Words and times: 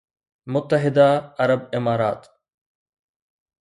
متحده 0.47 1.35
عرب 1.39 1.69
امارات 1.75 2.27